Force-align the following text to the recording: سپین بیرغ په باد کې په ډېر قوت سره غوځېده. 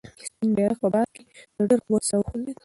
سپین 0.27 0.49
بیرغ 0.55 0.77
په 0.81 0.87
باد 0.93 1.07
کې 1.15 1.21
په 1.55 1.61
ډېر 1.69 1.79
قوت 1.85 2.03
سره 2.09 2.19
غوځېده. 2.25 2.59